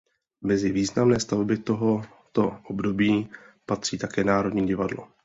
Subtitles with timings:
[0.41, 3.29] Mezi významné stavby tohoto období
[3.65, 5.07] patří také Národní divadlo.